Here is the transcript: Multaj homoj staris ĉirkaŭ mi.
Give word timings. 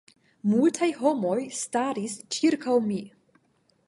Multaj 0.51 0.87
homoj 1.01 1.35
staris 1.57 2.15
ĉirkaŭ 2.37 2.79
mi. 2.87 2.99